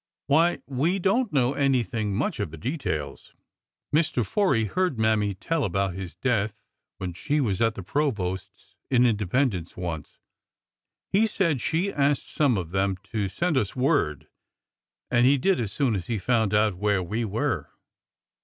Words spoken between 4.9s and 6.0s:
Mammy tell about